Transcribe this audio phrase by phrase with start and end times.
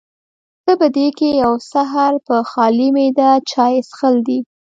[0.77, 4.39] پۀ دې کښې يو سحر پۀ خالي معده چائے څښل دي